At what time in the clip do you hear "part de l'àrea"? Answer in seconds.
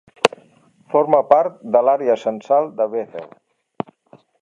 1.33-2.17